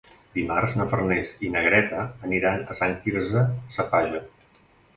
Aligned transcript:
Dimarts 0.35 0.71
na 0.77 0.87
Farners 0.93 1.33
i 1.49 1.51
na 1.55 1.61
Greta 1.67 2.07
aniran 2.29 2.65
a 2.75 2.79
Sant 2.81 2.99
Quirze 3.07 3.45
Safaja. 3.77 4.23